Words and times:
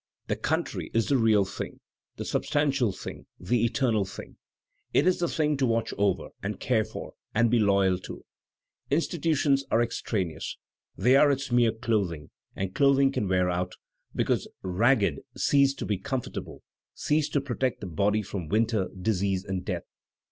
The 0.29 0.35
countiy 0.35 0.89
is 0.95 1.09
the 1.09 1.17
real 1.19 1.45
thing, 1.45 1.79
the 2.15 2.25
substantial 2.25 2.91
thing, 2.91 3.27
the 3.39 3.63
eternal 3.63 4.03
thing; 4.03 4.37
it 4.95 5.05
is 5.05 5.19
the 5.19 5.27
thing 5.27 5.57
to 5.57 5.67
watch 5.67 5.93
over, 5.95 6.29
and 6.41 6.59
q^ure 6.59 6.87
for, 6.87 7.13
and 7.35 7.51
be 7.51 7.59
loyal 7.59 7.99
to; 7.99 8.25
institutions 8.89 9.63
are 9.69 9.79
extraneous, 9.79 10.57
they 10.97 11.15
are 11.15 11.29
its 11.29 11.51
mere 11.51 11.71
clothing, 11.71 12.31
and 12.55 12.73
clothing 12.73 13.11
can 13.11 13.27
wear 13.27 13.51
out, 13.51 13.75
become 14.15 14.39
ragged, 14.63 15.19
cease 15.37 15.75
to 15.75 15.85
be 15.85 15.99
comfortable, 15.99 16.63
cease 16.95 17.29
to 17.29 17.39
protect 17.39 17.79
the 17.79 17.85
body 17.85 18.23
from 18.23 18.47
winter, 18.47 18.87
disease, 18.99 19.45
and 19.45 19.63
death. 19.65 19.83